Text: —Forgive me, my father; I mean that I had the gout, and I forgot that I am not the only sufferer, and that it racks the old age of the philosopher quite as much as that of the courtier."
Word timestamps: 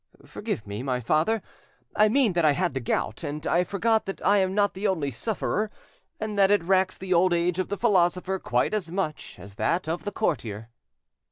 —Forgive 0.25 0.65
me, 0.65 0.81
my 0.81 0.99
father; 0.99 1.43
I 1.95 2.09
mean 2.09 2.33
that 2.33 2.43
I 2.43 2.53
had 2.53 2.73
the 2.73 2.79
gout, 2.79 3.23
and 3.23 3.45
I 3.45 3.63
forgot 3.63 4.07
that 4.07 4.19
I 4.25 4.39
am 4.39 4.55
not 4.55 4.73
the 4.73 4.87
only 4.87 5.11
sufferer, 5.11 5.69
and 6.19 6.35
that 6.39 6.49
it 6.49 6.63
racks 6.63 6.97
the 6.97 7.13
old 7.13 7.33
age 7.35 7.59
of 7.59 7.67
the 7.67 7.77
philosopher 7.77 8.39
quite 8.39 8.73
as 8.73 8.89
much 8.89 9.35
as 9.37 9.53
that 9.61 9.87
of 9.87 10.03
the 10.03 10.11
courtier." 10.11 10.71